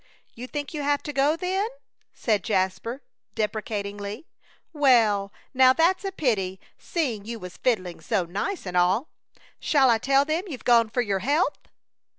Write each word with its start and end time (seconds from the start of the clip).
"You 0.33 0.47
think 0.47 0.73
you 0.73 0.81
have 0.81 1.03
to 1.03 1.13
go, 1.13 1.35
then?" 1.35 1.69
said 2.11 2.43
Jasper, 2.43 3.03
deprecatingly. 3.35 4.25
"Well, 4.73 5.31
now, 5.53 5.73
that's 5.73 6.03
a 6.03 6.11
pity, 6.11 6.59
seeing 6.79 7.25
you 7.25 7.37
was 7.37 7.57
fiddling 7.57 7.99
so 8.01 8.25
nice 8.25 8.65
an' 8.65 8.75
all. 8.75 9.09
Shall 9.59 9.91
I 9.91 9.99
tell 9.99 10.25
them 10.25 10.45
you've 10.47 10.63
gone 10.65 10.89
for 10.89 11.01
your 11.01 11.19
health?" 11.19 11.67